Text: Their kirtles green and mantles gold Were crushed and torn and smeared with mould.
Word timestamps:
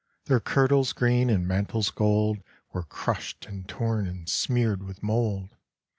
Their 0.25 0.39
kirtles 0.39 0.93
green 0.95 1.29
and 1.29 1.47
mantles 1.47 1.91
gold 1.91 2.39
Were 2.73 2.81
crushed 2.81 3.45
and 3.45 3.67
torn 3.67 4.07
and 4.07 4.27
smeared 4.27 4.81
with 4.81 5.03
mould. 5.03 5.55